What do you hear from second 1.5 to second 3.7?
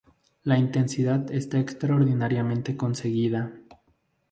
extraordinariamente conseguida.